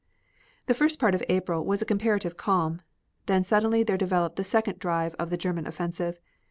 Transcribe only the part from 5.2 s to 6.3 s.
the German offensive.